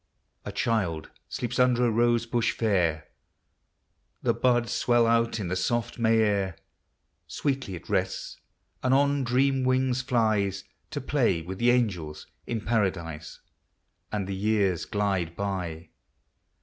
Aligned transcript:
A 0.45 0.51
Child 0.51 1.11
sleeps 1.29 1.59
under 1.59 1.85
a 1.85 1.91
rose 1.91 2.25
bush 2.25 2.53
fair, 2.57 3.05
The 4.23 4.33
buds 4.33 4.71
swell 4.71 5.05
out 5.05 5.39
in 5.39 5.47
the 5.47 5.55
soft 5.55 5.99
May 5.99 6.21
air; 6.21 6.55
Sweetly 7.27 7.75
it 7.75 7.87
rests, 7.87 8.39
and 8.81 8.95
on 8.95 9.23
dream 9.23 9.63
wings 9.63 10.01
flics 10.03 10.63
To 10.89 11.01
play 11.01 11.43
with 11.43 11.59
the 11.59 11.69
angels 11.69 12.25
in 12.47 12.61
Paradise. 12.61 13.41
And 14.11 14.25
the 14.25 14.33
years 14.35 14.85
glide 14.85 15.35
by. 15.35 15.89